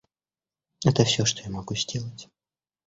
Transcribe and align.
Это 0.83 1.03
всё, 1.05 1.25
что 1.25 1.43
я 1.43 1.51
могу 1.51 1.75
сделать. 1.75 2.27